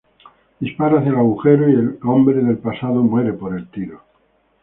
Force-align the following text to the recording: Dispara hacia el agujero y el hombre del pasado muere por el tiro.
Dispara 0.61 0.97
hacia 0.97 1.11
el 1.11 1.19
agujero 1.19 1.69
y 1.69 1.73
el 1.73 1.99
hombre 2.05 2.41
del 2.41 2.57
pasado 2.57 3.03
muere 3.03 3.33
por 3.33 3.55
el 3.55 3.67
tiro. 3.69 4.01